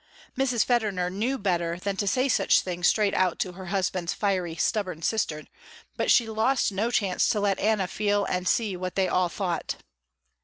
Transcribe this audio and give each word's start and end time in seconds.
Mrs. 0.35 0.65
Federner 0.65 1.11
knew 1.13 1.37
better 1.37 1.77
than 1.77 1.95
to 1.97 2.07
say 2.07 2.27
such 2.27 2.61
things 2.61 2.87
straight 2.87 3.13
out 3.13 3.37
to 3.37 3.51
her 3.51 3.67
husband's 3.67 4.15
fiery, 4.15 4.55
stubborn 4.55 5.03
sister, 5.03 5.43
but 5.95 6.09
she 6.09 6.25
lost 6.27 6.71
no 6.71 6.89
chance 6.89 7.29
to 7.29 7.39
let 7.39 7.59
Anna 7.59 7.87
feel 7.87 8.25
and 8.25 8.47
see 8.47 8.75
what 8.75 8.95
they 8.95 9.07
all 9.07 9.29
thought. 9.29 9.75